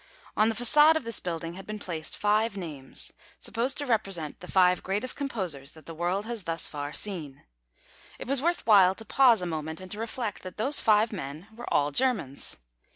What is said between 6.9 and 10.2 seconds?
seen. It was worth while to pause a moment and to